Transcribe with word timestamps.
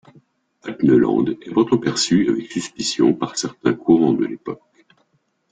Altneuland 0.63 1.25
est 1.29 1.51
pourtant 1.51 1.77
perçu 1.77 2.27
avec 2.31 2.51
suspicion 2.51 3.13
par 3.13 3.37
certains 3.37 3.75
courants 3.75 4.13
de 4.13 4.25
l'époque. 4.25 4.59